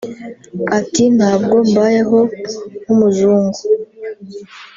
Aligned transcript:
Ati 0.77 1.03
“Ntabwo 1.17 1.55
mbayeho 1.69 2.19
nk’umuzungu 2.81 3.59